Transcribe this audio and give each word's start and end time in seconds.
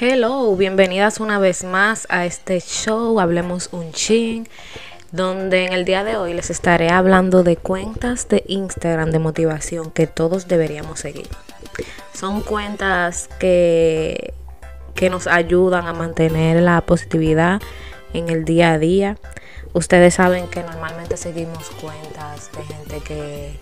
Hello, 0.00 0.56
bienvenidas 0.56 1.20
una 1.20 1.38
vez 1.38 1.62
más 1.62 2.08
a 2.10 2.26
este 2.26 2.58
show 2.58 3.20
Hablemos 3.20 3.68
un 3.70 3.92
ching, 3.92 4.44
donde 5.12 5.66
en 5.66 5.72
el 5.72 5.84
día 5.84 6.02
de 6.02 6.16
hoy 6.16 6.34
les 6.34 6.50
estaré 6.50 6.90
hablando 6.90 7.44
de 7.44 7.56
cuentas 7.56 8.28
de 8.28 8.42
Instagram 8.48 9.12
de 9.12 9.20
motivación 9.20 9.92
que 9.92 10.08
todos 10.08 10.48
deberíamos 10.48 10.98
seguir. 10.98 11.28
Son 12.12 12.40
cuentas 12.40 13.28
que, 13.38 14.34
que 14.96 15.10
nos 15.10 15.28
ayudan 15.28 15.86
a 15.86 15.92
mantener 15.92 16.60
la 16.60 16.80
positividad 16.80 17.62
en 18.12 18.30
el 18.30 18.44
día 18.44 18.72
a 18.72 18.78
día. 18.78 19.16
Ustedes 19.74 20.14
saben 20.14 20.48
que 20.48 20.64
normalmente 20.64 21.16
seguimos 21.16 21.70
cuentas 21.70 22.50
de 22.50 22.64
gente 22.64 23.00
que, 23.06 23.60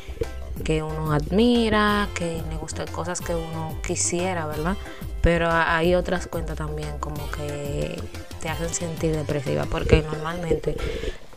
que 0.64 0.82
uno 0.82 1.12
admira, 1.12 2.08
que 2.14 2.42
le 2.48 2.56
gustan 2.56 2.86
cosas 2.86 3.20
que 3.20 3.34
uno 3.34 3.76
quisiera, 3.86 4.46
¿verdad? 4.46 4.78
Pero 5.22 5.48
hay 5.50 5.94
otras 5.94 6.26
cuentas 6.26 6.56
también 6.56 6.98
como 6.98 7.30
que 7.30 8.02
te 8.40 8.48
hacen 8.48 8.68
sentir 8.68 9.16
depresiva 9.16 9.64
porque 9.66 10.02
normalmente 10.02 10.76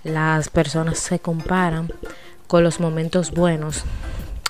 las 0.04 0.50
personas 0.50 0.98
se 1.00 1.20
comparan 1.20 1.92
con 2.48 2.64
los 2.64 2.80
momentos 2.80 3.32
buenos 3.32 3.84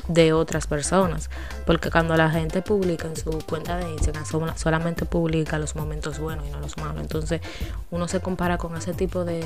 de 0.07 0.33
otras 0.33 0.67
personas. 0.67 1.29
Porque 1.65 1.91
cuando 1.91 2.15
la 2.15 2.29
gente 2.29 2.61
publica 2.61 3.07
en 3.07 3.15
su 3.15 3.31
cuenta 3.45 3.77
de 3.77 3.89
Instagram, 3.91 4.25
solamente 4.55 5.05
publica 5.05 5.57
los 5.59 5.75
momentos 5.75 6.19
buenos 6.19 6.45
y 6.47 6.51
no 6.51 6.59
los 6.59 6.77
malos. 6.77 7.01
Entonces 7.01 7.41
uno 7.91 8.07
se 8.07 8.19
compara 8.19 8.57
con 8.57 8.75
ese 8.77 8.93
tipo 8.93 9.25
de, 9.25 9.43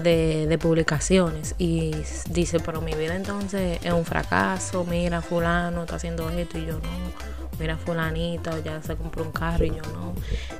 de, 0.00 0.58
publicaciones 0.60 1.54
y 1.58 1.92
dice, 2.30 2.60
pero 2.60 2.80
mi 2.80 2.94
vida 2.94 3.14
entonces 3.14 3.78
es 3.82 3.92
un 3.92 4.04
fracaso, 4.04 4.84
mira, 4.84 5.22
fulano 5.22 5.82
está 5.82 5.96
haciendo 5.96 6.30
esto 6.30 6.58
y 6.58 6.66
yo 6.66 6.74
no, 6.74 6.80
mira, 7.58 7.76
fulanita 7.76 8.58
ya 8.60 8.82
se 8.82 8.96
compró 8.96 9.24
un 9.24 9.32
carro 9.32 9.64
y 9.64 9.70
yo 9.70 9.82
no. 9.92 10.14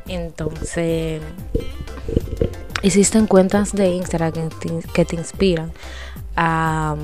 Entonces, 0.06 1.22
existen 2.83 3.27
cuentas 3.27 3.72
de 3.72 3.88
Instagram 3.91 4.33
que 4.92 5.05
te, 5.05 5.16
inspiran 5.16 5.72
a, 6.36 6.97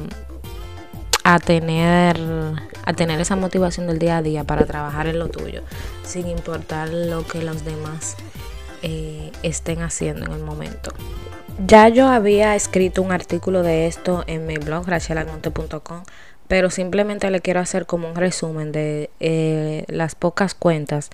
a 1.25 1.39
tener 1.39 2.19
a 2.84 2.95
tener 2.95 3.21
esa 3.21 3.37
motivación 3.37 3.87
del 3.87 3.99
día 3.99 4.17
a 4.17 4.23
día 4.23 4.45
para 4.45 4.65
trabajar 4.65 5.09
en 5.09 5.19
lo 5.19 5.29
tuyo, 5.29 5.62
sin 6.03 6.27
importar 6.27 6.89
lo 6.89 7.27
que 7.27 7.43
los 7.43 7.62
demás 7.62 8.17
eh, 8.83 9.33
estén 9.43 9.83
haciendo 9.83 10.27
en 10.27 10.33
el 10.33 10.45
momento. 10.45 10.93
Ya 11.67 11.89
yo 11.89 12.07
había 12.07 12.55
escrito 12.55 13.03
un 13.03 13.11
artículo 13.11 13.62
de 13.62 13.89
esto 13.89 14.23
en 14.29 14.47
mi 14.47 14.59
blog, 14.59 14.87
rachelalmonte.com, 14.87 16.03
pero 16.47 16.71
simplemente 16.71 17.31
le 17.31 17.41
quiero 17.41 17.61
hacer 17.61 17.84
como 17.87 18.09
un 18.09 18.15
resumen 18.15 18.71
de 18.71 19.11
eh, 19.19 19.84
las 19.89 20.15
pocas 20.15 20.55
cuentas 20.55 21.11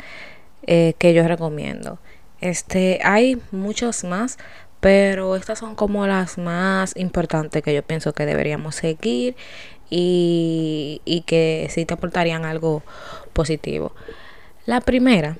eh, 0.67 0.95
que 0.99 1.15
yo 1.15 1.27
recomiendo. 1.27 1.99
Este, 2.41 3.01
hay 3.03 3.41
muchos 3.53 4.05
más, 4.05 4.37
pero 4.81 5.35
estas 5.37 5.59
son 5.59 5.75
como 5.75 6.07
las 6.07 6.37
más 6.37 6.95
importantes 6.97 7.63
que 7.63 7.75
yo 7.75 7.83
pienso 7.83 8.13
que 8.13 8.27
deberíamos 8.27 8.75
seguir 8.75 9.35
y, 9.89 11.01
y 11.07 11.23
que 11.23 11.69
sí 11.71 11.87
te 11.87 11.95
aportarían 11.95 12.45
algo 12.45 12.83
positivo. 13.33 13.93
La 14.67 14.83
primera 14.83 15.39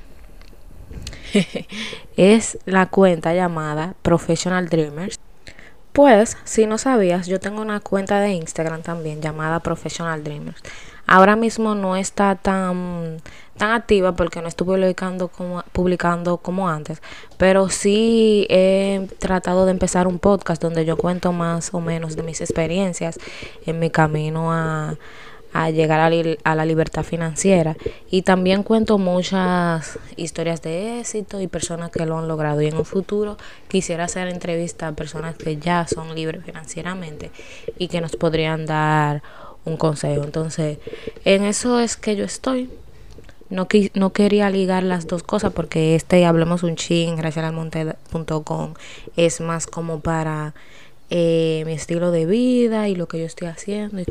es 2.17 2.59
la 2.67 2.87
cuenta 2.87 3.35
llamada 3.35 3.95
Professional 4.03 4.69
Dreamers. 4.69 5.19
Pues, 5.93 6.37
si 6.43 6.67
no 6.67 6.77
sabías, 6.77 7.29
yo 7.29 7.39
tengo 7.39 7.63
una 7.63 7.79
cuenta 7.79 8.21
de 8.21 8.33
Instagram 8.33 8.83
también 8.83 9.23
llamada 9.23 9.61
Professional 9.61 10.25
Dreamers. 10.25 10.61
Ahora 11.07 11.37
mismo 11.37 11.75
no 11.75 11.97
está 11.97 12.35
tan, 12.35 13.19
tan 13.57 13.73
activa 13.73 14.17
porque 14.17 14.41
no 14.41 14.49
estuve 14.49 14.77
publicando 14.77 15.29
como, 15.29 15.63
publicando 15.73 16.39
como 16.39 16.69
antes, 16.69 17.03
pero 17.37 17.69
sí 17.69 18.47
he 18.49 19.07
tratado 19.19 19.67
de 19.67 19.73
empezar 19.73 20.09
un 20.09 20.19
podcast 20.19 20.63
donde 20.63 20.85
yo 20.85 20.97
cuento 20.97 21.31
más 21.33 21.73
o 21.75 21.81
menos 21.81 22.17
de 22.17 22.23
mis 22.23 22.41
experiencias 22.41 23.21
en 23.67 23.79
mi 23.79 23.91
camino 23.91 24.51
a, 24.51 24.97
a 25.55 25.71
llegar 25.71 26.01
a, 26.01 26.55
la 26.57 26.65
libertad 26.65 27.05
financiera. 27.05 27.77
Y 28.11 28.23
también 28.23 28.65
cuento 28.65 28.99
muchas 28.99 30.01
historias 30.17 30.61
de 30.63 30.99
éxito 30.99 31.41
y 31.41 31.47
personas 31.47 31.91
que 31.91 32.05
lo 32.05 32.19
han 32.19 32.27
logrado. 32.27 32.61
Y 32.61 32.67
en 32.67 32.77
un 32.77 32.85
futuro 32.85 33.39
quisiera 33.69 34.05
hacer 34.05 34.27
entrevista 34.27 34.89
a 34.89 34.93
personas 34.93 35.37
que 35.37 35.57
ya 35.57 35.87
son 35.87 36.13
libres 36.13 36.45
financieramente 36.45 37.31
y 37.79 37.87
que 37.87 38.01
nos 38.01 38.17
podrían 38.17 38.67
dar 38.67 39.23
un 39.65 39.77
consejo. 39.77 40.25
Entonces, 40.25 40.79
en 41.25 41.45
eso 41.45 41.79
es 41.79 41.97
que 41.97 42.17
yo 42.17 42.25
estoy. 42.25 42.69
No, 43.49 43.69
no 43.95 44.13
quería 44.13 44.51
ligar 44.51 44.83
las 44.83 45.07
dos 45.07 45.23
cosas 45.23 45.53
porque 45.53 45.95
este 45.95 46.27
Hablemos 46.27 46.65
un 46.65 46.75
ching, 46.75 47.15
gracias 47.15 47.45
al 47.45 48.75
es 49.17 49.41
más 49.41 49.67
como 49.69 50.01
para 50.01 50.55
eh, 51.11 51.63
mi 51.65 51.75
estilo 51.75 52.11
de 52.11 52.27
vida 52.27 52.89
y 52.89 52.97
lo 52.97 53.07
que 53.07 53.21
yo 53.21 53.27
estoy 53.27 53.47
haciendo 53.47 54.01
y 54.01 54.05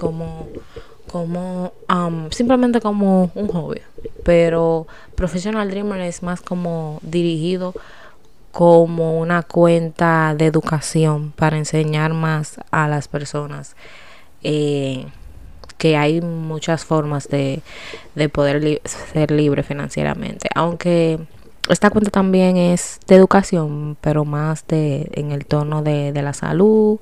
como 1.13 1.74
como 1.88 2.31
simplemente 2.31 2.81
como 2.81 3.29
un 3.35 3.47
hobby 3.47 3.81
pero 4.25 4.88
Professional 5.13 5.69
Dreamer 5.69 6.01
es 6.01 6.24
más 6.24 6.41
como 6.41 7.00
dirigido 7.03 7.75
como 8.51 9.19
una 9.19 9.44
cuenta 9.44 10.34
de 10.35 10.47
educación 10.47 11.31
para 11.35 11.57
enseñar 11.57 12.13
más 12.13 12.57
a 12.72 12.88
las 12.88 13.07
personas 13.07 13.75
eh, 14.41 15.06
que 15.78 15.97
hay 15.97 16.19
muchas 16.22 16.84
formas 16.84 17.30
de, 17.30 17.62
de 18.16 18.30
poder 18.30 18.81
ser 18.84 19.30
libre 19.30 19.62
financieramente 19.62 20.50
aunque 20.56 21.19
esta 21.69 21.91
cuenta 21.91 22.09
también 22.09 22.57
es 22.57 23.00
de 23.07 23.16
educación 23.18 23.97
pero 24.01 24.25
más 24.25 24.66
de 24.66 25.12
en 25.13 25.31
el 25.31 25.45
tono 25.45 25.84
de, 25.84 26.12
de 26.12 26.22
la 26.24 26.34
salud 26.34 27.00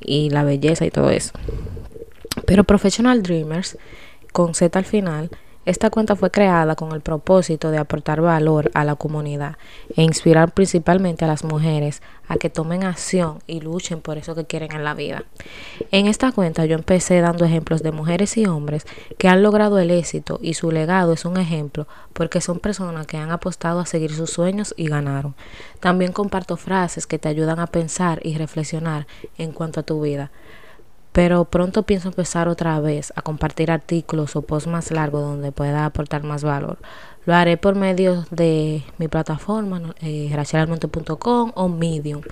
y 0.00 0.30
la 0.30 0.44
belleza 0.44 0.86
y 0.86 0.92
todo 0.92 1.10
eso 1.10 1.32
pero 2.48 2.64
Professional 2.64 3.22
Dreamers, 3.22 3.76
con 4.32 4.54
Z 4.54 4.78
al 4.78 4.86
final, 4.86 5.28
esta 5.66 5.90
cuenta 5.90 6.16
fue 6.16 6.30
creada 6.30 6.76
con 6.76 6.92
el 6.92 7.02
propósito 7.02 7.70
de 7.70 7.76
aportar 7.76 8.22
valor 8.22 8.70
a 8.72 8.86
la 8.86 8.94
comunidad 8.94 9.58
e 9.94 10.02
inspirar 10.02 10.52
principalmente 10.52 11.26
a 11.26 11.28
las 11.28 11.44
mujeres 11.44 12.00
a 12.26 12.36
que 12.36 12.48
tomen 12.48 12.84
acción 12.84 13.40
y 13.46 13.60
luchen 13.60 14.00
por 14.00 14.16
eso 14.16 14.34
que 14.34 14.46
quieren 14.46 14.72
en 14.72 14.82
la 14.82 14.94
vida. 14.94 15.24
En 15.90 16.06
esta 16.06 16.32
cuenta 16.32 16.64
yo 16.64 16.74
empecé 16.74 17.20
dando 17.20 17.44
ejemplos 17.44 17.82
de 17.82 17.92
mujeres 17.92 18.38
y 18.38 18.46
hombres 18.46 18.86
que 19.18 19.28
han 19.28 19.42
logrado 19.42 19.78
el 19.78 19.90
éxito 19.90 20.38
y 20.40 20.54
su 20.54 20.70
legado 20.70 21.12
es 21.12 21.26
un 21.26 21.36
ejemplo 21.36 21.86
porque 22.14 22.40
son 22.40 22.60
personas 22.60 23.06
que 23.06 23.18
han 23.18 23.30
apostado 23.30 23.80
a 23.80 23.84
seguir 23.84 24.14
sus 24.14 24.30
sueños 24.30 24.72
y 24.78 24.88
ganaron. 24.88 25.34
También 25.80 26.12
comparto 26.12 26.56
frases 26.56 27.06
que 27.06 27.18
te 27.18 27.28
ayudan 27.28 27.60
a 27.60 27.66
pensar 27.66 28.20
y 28.22 28.38
reflexionar 28.38 29.06
en 29.36 29.52
cuanto 29.52 29.80
a 29.80 29.82
tu 29.82 30.00
vida 30.00 30.30
pero 31.18 31.46
pronto 31.46 31.82
pienso 31.82 32.06
empezar 32.06 32.46
otra 32.46 32.78
vez 32.78 33.12
a 33.16 33.22
compartir 33.22 33.72
artículos 33.72 34.36
o 34.36 34.42
posts 34.42 34.70
más 34.70 34.92
largos 34.92 35.22
donde 35.22 35.50
pueda 35.50 35.84
aportar 35.84 36.22
más 36.22 36.44
valor. 36.44 36.78
Lo 37.26 37.34
haré 37.34 37.56
por 37.56 37.74
medio 37.74 38.24
de 38.30 38.84
mi 38.98 39.08
plataforma, 39.08 39.82
eh, 40.00 40.32
o 41.56 41.68
Medium. 41.68 42.22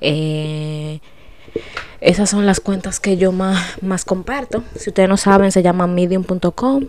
Eh, 0.00 1.00
esas 2.00 2.30
son 2.30 2.46
las 2.46 2.60
cuentas 2.60 2.98
que 2.98 3.18
yo 3.18 3.30
más, 3.30 3.82
más 3.82 4.06
comparto. 4.06 4.64
Si 4.74 4.88
ustedes 4.88 5.10
no 5.10 5.18
saben, 5.18 5.52
se 5.52 5.62
llama 5.62 5.86
medium.com 5.86 6.86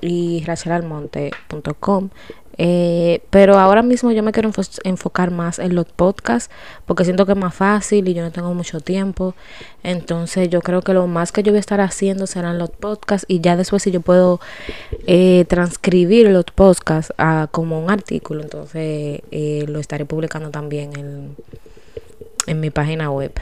y 0.00 0.44
rachelalmonte.com. 0.46 2.08
Eh, 2.56 3.20
pero 3.30 3.58
ahora 3.58 3.82
mismo 3.82 4.12
yo 4.12 4.22
me 4.22 4.32
quiero 4.32 4.50
enfocar 4.84 5.30
más 5.30 5.58
en 5.58 5.74
los 5.74 5.86
podcasts 5.86 6.54
porque 6.86 7.04
siento 7.04 7.26
que 7.26 7.32
es 7.32 7.38
más 7.38 7.54
fácil 7.54 8.06
y 8.08 8.14
yo 8.14 8.22
no 8.22 8.30
tengo 8.30 8.54
mucho 8.54 8.80
tiempo. 8.80 9.34
Entonces 9.82 10.48
yo 10.50 10.60
creo 10.60 10.82
que 10.82 10.94
lo 10.94 11.06
más 11.06 11.32
que 11.32 11.42
yo 11.42 11.52
voy 11.52 11.58
a 11.58 11.60
estar 11.60 11.80
haciendo 11.80 12.26
serán 12.26 12.58
los 12.58 12.70
podcasts 12.70 13.26
y 13.28 13.40
ya 13.40 13.56
después 13.56 13.82
si 13.82 13.90
yo 13.90 14.00
puedo 14.00 14.40
eh, 15.06 15.44
transcribir 15.48 16.28
los 16.30 16.44
podcasts 16.44 17.12
a, 17.18 17.48
como 17.50 17.82
un 17.82 17.90
artículo, 17.90 18.42
entonces 18.42 19.20
eh, 19.30 19.64
lo 19.68 19.80
estaré 19.80 20.04
publicando 20.04 20.50
también 20.50 20.96
en, 20.96 21.36
en 22.46 22.60
mi 22.60 22.70
página 22.70 23.10
web. 23.10 23.32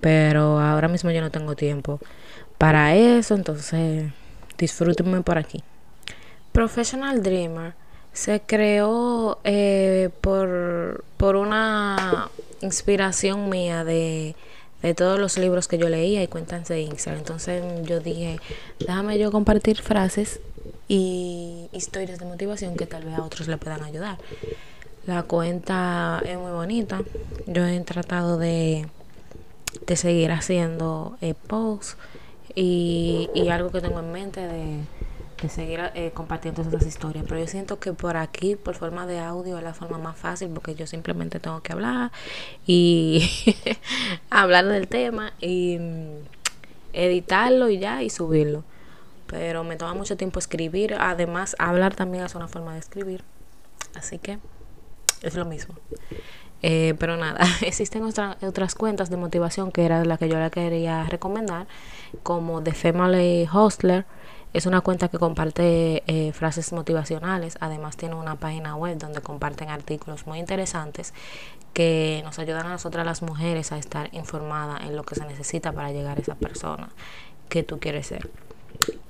Pero 0.00 0.60
ahora 0.60 0.88
mismo 0.88 1.10
yo 1.10 1.20
no 1.20 1.30
tengo 1.30 1.54
tiempo 1.54 2.00
para 2.58 2.94
eso, 2.94 3.34
entonces 3.34 4.10
disfrútenme 4.58 5.22
por 5.22 5.38
aquí. 5.38 5.62
Professional 6.52 7.22
Dreamer 7.22 7.74
se 8.14 8.40
creó 8.40 9.38
eh, 9.44 10.08
por, 10.22 11.04
por 11.18 11.36
una 11.36 12.30
inspiración 12.62 13.50
mía 13.50 13.84
de, 13.84 14.34
de 14.82 14.94
todos 14.94 15.18
los 15.18 15.36
libros 15.36 15.68
que 15.68 15.76
yo 15.76 15.88
leía 15.88 16.22
y 16.22 16.28
cuentas 16.28 16.68
de 16.68 16.80
Instagram. 16.80 17.20
Entonces 17.20 17.62
yo 17.82 18.00
dije, 18.00 18.38
déjame 18.78 19.18
yo 19.18 19.30
compartir 19.30 19.82
frases 19.82 20.40
y 20.88 21.68
historias 21.72 22.18
de 22.18 22.26
motivación 22.26 22.76
que 22.76 22.86
tal 22.86 23.04
vez 23.04 23.18
a 23.18 23.22
otros 23.22 23.48
le 23.48 23.56
puedan 23.56 23.82
ayudar. 23.82 24.16
La 25.06 25.24
cuenta 25.24 26.22
es 26.24 26.38
muy 26.38 26.52
bonita. 26.52 27.02
Yo 27.46 27.66
he 27.66 27.80
tratado 27.80 28.38
de, 28.38 28.86
de 29.86 29.96
seguir 29.96 30.30
haciendo 30.30 31.18
eh, 31.20 31.34
posts 31.34 31.96
y, 32.54 33.28
y 33.34 33.48
algo 33.48 33.70
que 33.70 33.80
tengo 33.80 33.98
en 33.98 34.12
mente 34.12 34.40
de 34.40 34.80
seguir 35.48 35.80
eh, 35.94 36.10
compartiendo 36.14 36.62
esas 36.62 36.86
historias. 36.86 37.24
Pero 37.28 37.40
yo 37.40 37.46
siento 37.46 37.78
que 37.78 37.92
por 37.92 38.16
aquí, 38.16 38.56
por 38.56 38.74
forma 38.74 39.06
de 39.06 39.20
audio, 39.20 39.58
es 39.58 39.64
la 39.64 39.74
forma 39.74 39.98
más 39.98 40.16
fácil 40.16 40.50
porque 40.50 40.74
yo 40.74 40.86
simplemente 40.86 41.40
tengo 41.40 41.60
que 41.62 41.72
hablar 41.72 42.12
y 42.66 43.30
hablar 44.30 44.66
del 44.66 44.88
tema 44.88 45.32
y 45.40 45.78
mm, 45.78 46.18
editarlo 46.92 47.68
y 47.68 47.78
ya 47.78 48.02
y 48.02 48.10
subirlo. 48.10 48.64
Pero 49.26 49.64
me 49.64 49.76
toma 49.76 49.94
mucho 49.94 50.16
tiempo 50.16 50.38
escribir. 50.38 50.94
Además, 50.98 51.56
hablar 51.58 51.94
también 51.94 52.24
es 52.24 52.34
una 52.34 52.48
forma 52.48 52.74
de 52.74 52.80
escribir. 52.80 53.24
Así 53.94 54.18
que 54.18 54.38
es 55.22 55.34
lo 55.34 55.44
mismo. 55.44 55.74
Eh, 56.66 56.94
pero 56.98 57.18
nada, 57.18 57.44
existen 57.60 58.02
otras 58.02 58.74
cuentas 58.74 59.10
de 59.10 59.18
motivación 59.18 59.70
que 59.70 59.84
era 59.84 60.02
la 60.04 60.16
que 60.16 60.30
yo 60.30 60.38
le 60.40 60.50
quería 60.50 61.04
recomendar, 61.04 61.66
como 62.22 62.62
The 62.62 62.72
Family 62.72 63.46
Hostler. 63.52 64.06
Es 64.54 64.66
una 64.66 64.82
cuenta 64.82 65.08
que 65.08 65.18
comparte 65.18 66.04
eh, 66.06 66.32
frases 66.32 66.72
motivacionales. 66.72 67.58
Además 67.58 67.96
tiene 67.96 68.14
una 68.14 68.36
página 68.36 68.76
web 68.76 68.96
donde 68.96 69.20
comparten 69.20 69.68
artículos 69.68 70.28
muy 70.28 70.38
interesantes 70.38 71.12
que 71.72 72.20
nos 72.24 72.38
ayudan 72.38 72.66
a 72.66 72.68
nosotras 72.68 73.04
las 73.04 73.20
mujeres 73.20 73.72
a 73.72 73.78
estar 73.78 74.14
informadas 74.14 74.82
en 74.84 74.94
lo 74.94 75.02
que 75.02 75.16
se 75.16 75.26
necesita 75.26 75.72
para 75.72 75.90
llegar 75.90 76.18
a 76.18 76.20
esa 76.20 76.36
persona 76.36 76.88
que 77.48 77.64
tú 77.64 77.80
quieres 77.80 78.06
ser. 78.06 78.30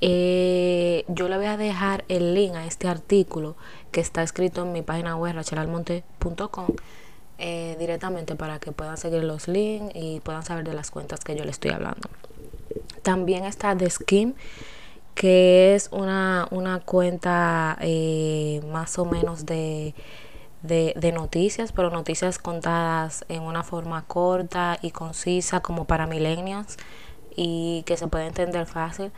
Eh, 0.00 1.04
yo 1.08 1.28
le 1.28 1.36
voy 1.36 1.46
a 1.46 1.58
dejar 1.58 2.06
el 2.08 2.32
link 2.32 2.54
a 2.54 2.64
este 2.64 2.88
artículo 2.88 3.54
que 3.92 4.00
está 4.00 4.22
escrito 4.22 4.62
en 4.62 4.72
mi 4.72 4.80
página 4.80 5.14
web 5.14 5.34
rachelalmonte.com 5.34 6.68
eh, 7.38 7.76
directamente 7.78 8.34
para 8.34 8.60
que 8.60 8.72
puedan 8.72 8.96
seguir 8.96 9.24
los 9.24 9.46
links 9.46 9.94
y 9.94 10.20
puedan 10.20 10.42
saber 10.42 10.64
de 10.64 10.72
las 10.72 10.90
cuentas 10.90 11.20
que 11.20 11.36
yo 11.36 11.44
le 11.44 11.50
estoy 11.50 11.72
hablando. 11.72 12.08
También 13.02 13.44
está 13.44 13.76
The 13.76 13.90
Skin 13.90 14.34
que 15.14 15.74
es 15.74 15.88
una, 15.92 16.48
una 16.50 16.80
cuenta 16.80 17.76
eh, 17.80 18.60
más 18.70 18.98
o 18.98 19.04
menos 19.04 19.46
de, 19.46 19.94
de, 20.62 21.12
noticias, 21.12 21.72
pero 21.72 21.90
noticias 21.90 22.38
contadas 22.38 23.24
en 23.28 23.42
una 23.42 23.62
forma 23.62 24.04
corta 24.06 24.78
y 24.82 24.90
concisa 24.90 25.60
como 25.60 25.84
para 25.84 26.06
millennials 26.06 26.76
y 27.36 27.82
que 27.86 27.96
se 27.96 28.08
puede 28.08 28.26
entender 28.26 28.66
fácil. 28.66 29.12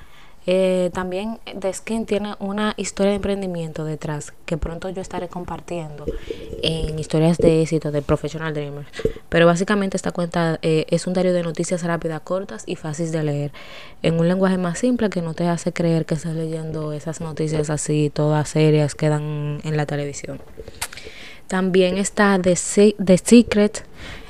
Eh, 0.48 0.90
también 0.92 1.40
The 1.58 1.72
Skin 1.72 2.06
tiene 2.06 2.34
una 2.38 2.74
historia 2.76 3.10
de 3.10 3.16
emprendimiento 3.16 3.84
detrás 3.84 4.32
que 4.44 4.56
pronto 4.56 4.88
yo 4.90 5.02
estaré 5.02 5.28
compartiendo 5.28 6.04
en 6.62 6.96
historias 6.98 7.36
de 7.38 7.62
éxito 7.62 7.90
de 7.90 8.00
Professional 8.00 8.54
Dreamers. 8.54 8.86
Pero 9.28 9.46
básicamente 9.46 9.96
esta 9.96 10.12
cuenta 10.12 10.60
eh, 10.62 10.86
es 10.88 11.08
un 11.08 11.14
diario 11.14 11.32
de 11.32 11.42
noticias 11.42 11.82
rápidas, 11.82 12.20
cortas 12.20 12.62
y 12.66 12.76
fáciles 12.76 13.10
de 13.10 13.24
leer 13.24 13.52
en 14.02 14.20
un 14.20 14.28
lenguaje 14.28 14.56
más 14.56 14.78
simple 14.78 15.10
que 15.10 15.20
no 15.20 15.34
te 15.34 15.48
hace 15.48 15.72
creer 15.72 16.06
que 16.06 16.14
estás 16.14 16.34
leyendo 16.34 16.92
esas 16.92 17.20
noticias 17.20 17.68
así, 17.68 18.10
todas 18.14 18.48
serias 18.48 18.94
que 18.94 19.08
dan 19.08 19.60
en 19.64 19.76
la 19.76 19.86
televisión. 19.86 20.40
También 21.48 21.98
está 21.98 22.38
The, 22.40 22.54
The 23.04 23.18
Secret 23.18 23.84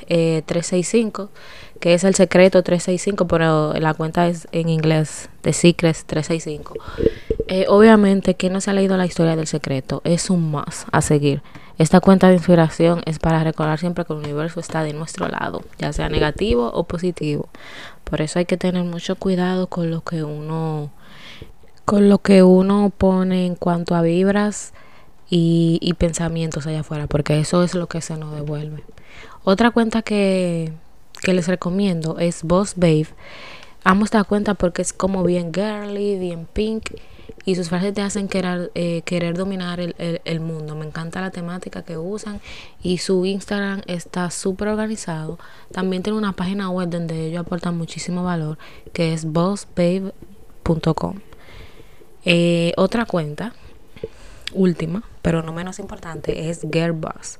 365 0.07 1.23
eh, 1.23 1.39
que 1.79 1.93
es 1.93 2.03
el 2.03 2.15
secreto 2.15 2.63
365, 2.63 3.27
pero 3.27 3.73
la 3.73 3.93
cuenta 3.93 4.27
es 4.27 4.47
en 4.51 4.69
inglés, 4.69 5.29
The 5.41 5.53
Secrets 5.53 6.05
365. 6.05 6.73
Eh, 7.47 7.65
obviamente, 7.69 8.35
quien 8.35 8.53
no 8.53 8.61
se 8.61 8.69
ha 8.69 8.73
leído 8.73 8.97
la 8.97 9.05
historia 9.05 9.35
del 9.35 9.47
secreto 9.47 10.01
es 10.03 10.29
un 10.29 10.51
más 10.51 10.85
a 10.91 11.01
seguir. 11.01 11.41
Esta 11.77 11.99
cuenta 11.99 12.27
de 12.27 12.33
inspiración 12.33 13.03
es 13.05 13.19
para 13.19 13.43
recordar 13.43 13.79
siempre 13.79 14.03
que 14.03 14.13
el 14.13 14.19
universo 14.19 14.59
está 14.59 14.83
de 14.83 14.93
nuestro 14.93 15.27
lado, 15.27 15.61
ya 15.77 15.93
sea 15.93 16.09
negativo 16.09 16.71
o 16.73 16.85
positivo. 16.85 17.49
Por 18.03 18.21
eso 18.21 18.39
hay 18.39 18.45
que 18.45 18.57
tener 18.57 18.83
mucho 18.83 19.15
cuidado 19.15 19.67
con 19.67 19.91
lo 19.91 20.01
que 20.01 20.23
uno 20.23 20.89
con 21.85 22.09
lo 22.09 22.17
que 22.17 22.43
uno 22.43 22.91
pone 22.97 23.45
en 23.45 23.55
cuanto 23.55 23.95
a 23.95 24.01
vibras 24.01 24.73
y 25.29 25.93
pensamientos 25.97 26.67
allá 26.67 26.81
afuera, 26.81 27.07
porque 27.07 27.39
eso 27.39 27.63
es 27.63 27.75
lo 27.75 27.87
que 27.87 28.01
se 28.01 28.17
nos 28.17 28.33
devuelve. 28.33 28.83
Otra 29.43 29.71
cuenta 29.71 30.01
que 30.01 30.73
que 31.21 31.33
les 31.33 31.47
recomiendo 31.47 32.19
es 32.19 32.43
Boss 32.43 32.73
Babe. 32.75 33.07
Amo 33.83 34.05
esta 34.05 34.23
cuenta 34.23 34.53
porque 34.53 34.81
es 34.81 34.93
como 34.93 35.23
bien 35.23 35.53
girly, 35.53 36.19
bien 36.19 36.47
pink 36.51 36.91
y 37.45 37.55
sus 37.55 37.69
frases 37.69 37.93
te 37.93 38.01
hacen 38.01 38.27
querer, 38.27 38.71
eh, 38.75 39.03
querer 39.03 39.37
dominar 39.37 39.79
el, 39.79 39.95
el, 39.97 40.39
mundo. 40.41 40.75
Me 40.75 40.85
encanta 40.85 41.21
la 41.21 41.31
temática 41.31 41.83
que 41.83 41.97
usan 41.97 42.41
y 42.83 42.97
su 42.97 43.25
Instagram 43.25 43.83
está 43.87 44.29
súper 44.31 44.67
organizado. 44.67 45.39
También 45.71 46.03
tiene 46.03 46.17
una 46.17 46.33
página 46.33 46.69
web 46.69 46.89
donde 46.89 47.27
ellos 47.27 47.39
aportan 47.39 47.77
muchísimo 47.77 48.23
valor 48.23 48.57
que 48.91 49.13
es 49.13 49.23
bossbabe.com. 49.23 51.21
Eh, 52.25 52.73
otra 52.75 53.05
cuenta, 53.05 53.53
última, 54.51 55.03
pero 55.21 55.41
no 55.41 55.53
menos 55.53 55.79
importante, 55.79 56.49
es 56.49 56.67
Girlboss. 56.69 57.39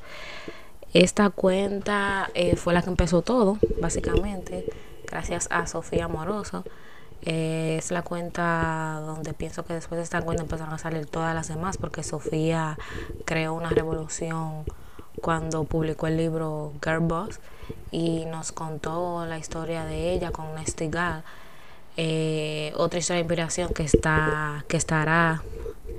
Esta 0.93 1.29
cuenta 1.29 2.29
eh, 2.33 2.55
fue 2.55 2.73
la 2.73 2.81
que 2.81 2.89
empezó 2.89 3.21
todo, 3.21 3.57
básicamente, 3.81 4.65
gracias 5.05 5.47
a 5.51 5.67
Sofía 5.67 6.05
Amoroso. 6.05 6.63
Eh, 7.23 7.75
es 7.77 7.91
la 7.91 8.03
cuenta 8.03 9.01
donde 9.05 9.33
pienso 9.33 9.65
que 9.65 9.73
después 9.73 9.97
de 9.97 10.03
esta 10.03 10.21
cuenta 10.21 10.43
empezaron 10.43 10.73
a 10.73 10.77
salir 10.77 11.05
todas 11.05 11.35
las 11.35 11.49
demás, 11.49 11.77
porque 11.77 12.03
Sofía 12.03 12.77
creó 13.25 13.53
una 13.53 13.69
revolución 13.69 14.63
cuando 15.21 15.63
publicó 15.65 16.07
el 16.07 16.15
libro 16.15 16.73
Girl 16.83 16.99
Boss 16.99 17.39
y 17.91 18.25
nos 18.25 18.51
contó 18.51 19.25
la 19.25 19.37
historia 19.39 19.83
de 19.83 20.13
ella 20.13 20.31
con 20.31 20.55
Nesty 20.55 20.89
Gal. 20.89 21.23
Eh, 21.97 22.71
otra 22.75 22.99
historia 22.99 23.17
de 23.17 23.21
inspiración 23.23 23.73
que 23.73 23.83
está 23.83 24.63
que 24.67 24.77
estará 24.77 25.41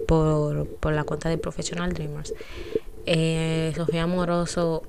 por, 0.06 0.68
por 0.76 0.92
la 0.92 1.02
cuenta 1.02 1.28
de 1.28 1.36
Professional 1.36 1.92
Dreamers 1.92 2.32
eh, 3.10 3.72
Sofía 3.74 4.02
Amoroso 4.02 4.82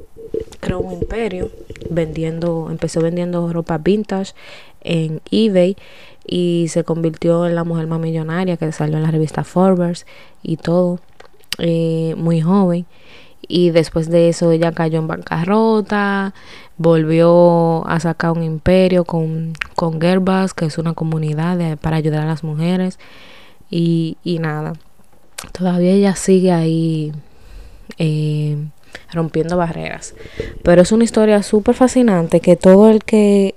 creó 0.59 0.79
un 0.79 0.91
imperio 0.91 1.49
vendiendo, 1.89 2.67
empezó 2.69 2.99
vendiendo 3.01 3.51
ropa 3.53 3.77
vintage 3.77 4.33
en 4.81 5.21
eBay 5.31 5.77
y 6.25 6.67
se 6.67 6.83
convirtió 6.83 7.47
en 7.47 7.55
la 7.55 7.63
mujer 7.63 7.87
más 7.87 8.01
millonaria 8.01 8.57
que 8.57 8.69
salió 8.73 8.97
en 8.97 9.03
la 9.03 9.11
revista 9.11 9.45
Forbes 9.45 10.05
y 10.43 10.57
todo, 10.57 10.99
eh, 11.59 12.13
muy 12.17 12.41
joven. 12.41 12.85
Y 13.47 13.69
después 13.71 14.09
de 14.09 14.27
eso 14.27 14.51
ella 14.51 14.73
cayó 14.73 14.99
en 14.99 15.07
bancarrota, 15.07 16.33
volvió 16.77 17.87
a 17.87 18.01
sacar 18.01 18.31
un 18.31 18.43
imperio 18.43 19.05
con, 19.05 19.53
con 19.75 19.97
que 19.99 20.65
es 20.65 20.77
una 20.77 20.93
comunidad 20.93 21.77
para 21.77 21.95
ayudar 21.95 22.23
a 22.23 22.27
las 22.27 22.43
mujeres. 22.43 22.99
Y, 23.71 24.17
y 24.25 24.39
nada, 24.39 24.73
todavía 25.53 25.91
ella 25.93 26.15
sigue 26.15 26.51
ahí 26.51 27.13
rompiendo 29.11 29.57
barreras. 29.57 30.15
Pero 30.63 30.81
es 30.81 30.91
una 30.91 31.03
historia 31.03 31.43
súper 31.43 31.75
fascinante 31.75 32.39
que 32.39 32.55
todo 32.55 32.89
el 32.89 33.03
que 33.03 33.55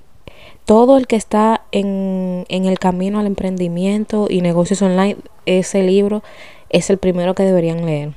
todo 0.65 0.97
el 0.97 1.07
que 1.07 1.17
está 1.17 1.63
en, 1.73 2.45
en 2.49 2.67
el 2.67 2.79
camino 2.79 3.19
al 3.19 3.27
emprendimiento 3.27 4.29
y 4.31 4.43
negocios 4.43 4.81
online, 4.81 5.17
ese 5.45 5.83
libro 5.83 6.23
es 6.71 6.89
el 6.89 6.99
primero 6.99 7.35
que 7.35 7.43
deberían 7.43 7.85
leer. 7.85 8.13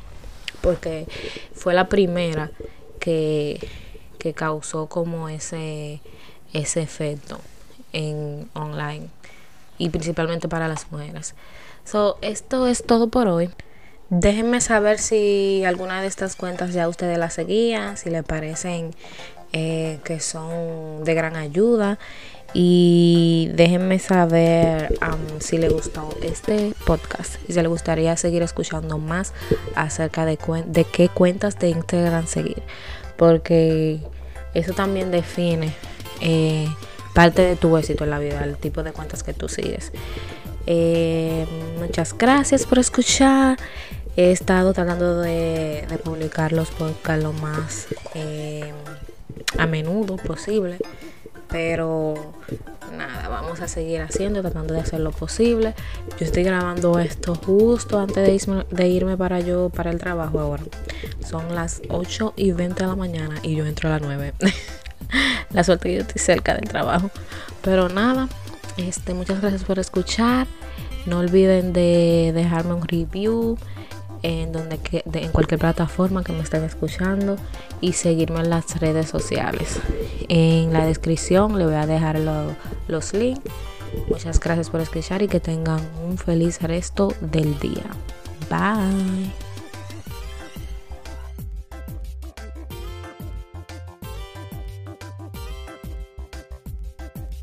Porque 0.62 1.08
fue 1.54 1.74
la 1.74 1.90
primera 1.90 2.52
que, 3.00 3.60
que 4.20 4.34
causó 4.34 4.88
como 4.88 5.28
ese, 5.28 6.02
ese 6.54 6.82
efecto 6.82 7.40
en 7.94 8.50
online 8.54 9.08
y 9.78 9.90
principalmente 9.90 10.48
para 10.48 10.68
las 10.68 10.92
mujeres. 10.92 11.34
So, 11.84 12.18
esto 12.22 12.68
es 12.68 12.84
todo 12.84 13.08
por 13.08 13.28
hoy. 13.28 13.50
Déjenme 14.10 14.62
saber 14.62 15.00
si 15.00 15.64
alguna 15.66 16.02
de 16.02 16.08
estas 16.08 16.36
cuentas 16.36 16.74
ya 16.74 16.88
ustedes 16.88 17.18
las 17.18 17.34
seguían, 17.34 17.98
si 17.98 18.10
les 18.10 18.24
parecen 18.24 18.92
eh, 19.52 20.00
que 20.04 20.20
son 20.20 21.04
de 21.04 21.14
gran 21.14 21.36
ayuda. 21.36 21.98
Y 22.54 23.50
déjenme 23.54 24.00
saber 24.00 24.98
si 25.40 25.58
les 25.58 25.74
gustó 25.74 26.10
este 26.22 26.74
podcast 26.86 27.36
y 27.50 27.54
si 27.54 27.60
les 27.60 27.68
gustaría 27.68 28.16
seguir 28.16 28.44
escuchando 28.44 28.98
más 28.98 29.34
acerca 29.76 30.26
de, 30.26 30.38
qué 30.92 31.10
cuentas 31.10 31.60
de 31.60 31.70
Instagram 31.70 32.28
seguir. 32.28 32.64
Porque 33.18 34.00
eso 34.54 34.74
también 34.74 35.12
define 35.12 35.74
eh, 36.22 36.68
parte 37.14 37.42
de 37.42 37.56
tu 37.56 37.76
éxito 37.76 38.04
en 38.06 38.12
la 38.12 38.20
vida, 38.20 38.44
el 38.44 38.56
tipo 38.56 38.84
de 38.84 38.94
cuentas 38.94 39.24
que 39.24 39.34
tú 39.34 39.50
sigues. 39.50 39.92
Eh, 40.68 41.46
muchas 41.80 42.18
gracias 42.18 42.66
por 42.66 42.80
escuchar. 42.80 43.58
He 44.18 44.32
estado 44.32 44.74
tratando 44.74 45.22
de, 45.22 45.86
publicar 46.04 46.54
los 46.54 46.70
podcasts 46.70 47.24
lo 47.24 47.34
más 47.34 47.88
eh, 48.14 48.72
a 49.58 49.68
menudo 49.68 50.18
posible. 50.18 50.78
Pero 51.50 52.34
nada, 52.98 53.28
vamos 53.30 53.62
a 53.62 53.68
seguir 53.68 54.02
haciendo, 54.02 54.42
tratando 54.42 54.74
de 54.74 54.80
hacer 54.80 55.00
lo 55.00 55.12
posible. 55.12 55.74
Yo 56.20 56.26
estoy 56.26 56.44
grabando 56.44 56.98
esto 57.00 57.36
justo 57.36 58.00
antes 58.00 58.26
de 58.26 58.34
irme, 58.34 58.66
de 58.72 58.88
irme 58.88 59.18
para 59.18 59.40
yo, 59.40 59.70
para 59.70 59.92
el 59.92 60.00
trabajo 60.00 60.40
ahora. 60.40 60.64
Son 61.28 61.54
las 61.54 61.82
8 61.90 62.34
y 62.36 62.52
20 62.52 62.84
de 62.84 62.90
la 62.90 62.96
mañana 62.96 63.36
y 63.44 63.56
yo 63.56 63.66
entro 63.66 63.90
a 63.90 63.94
las 63.94 64.02
9. 64.02 64.34
la 65.52 65.64
suerte 65.64 65.90
que 65.90 65.96
yo 65.96 66.02
estoy 66.02 66.22
cerca 66.22 66.56
del 66.56 66.68
trabajo. 66.68 67.12
Pero 67.62 67.90
nada, 67.90 68.28
este, 68.78 69.14
muchas 69.14 69.42
gracias 69.42 69.64
por 69.64 69.80
escuchar. 69.80 70.48
No 71.06 71.20
olviden 71.20 71.74
de 71.74 72.32
dejarme 72.34 72.74
un 72.74 72.88
review 72.88 73.58
en, 74.24 74.52
donde 74.52 74.80
en 75.14 75.32
cualquier 75.32 75.60
plataforma 75.60 76.24
que 76.24 76.32
me 76.32 76.42
estén 76.42 76.64
escuchando 76.64 77.38
y 77.80 77.94
seguirme 77.94 78.40
en 78.40 78.50
las 78.50 78.80
redes 78.80 79.08
sociales. 79.08 79.80
En 80.28 80.74
la 80.74 80.86
descripción 80.86 81.58
le 81.60 81.66
voy 81.66 81.76
a 81.76 81.86
dejar 81.86 82.20
los 82.88 83.14
links. 83.14 83.42
Muchas 84.10 84.40
gracias 84.40 84.70
por 84.70 84.82
escuchar 84.82 85.22
y 85.22 85.28
que 85.28 85.40
tengan 85.40 85.80
un 86.04 86.18
feliz 86.18 86.62
resto 86.62 87.14
del 87.22 87.58
día. 87.60 87.86
Bye. 88.50 89.45